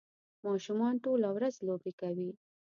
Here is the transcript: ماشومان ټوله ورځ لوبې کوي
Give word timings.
ماشومان 0.45 0.93
ټوله 1.03 1.27
ورځ 1.35 1.55
لوبې 1.67 1.91
کوي 2.01 2.29